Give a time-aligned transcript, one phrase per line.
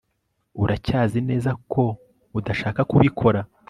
[0.63, 1.83] Uracyazi neza ko
[2.39, 3.39] udashaka kubikora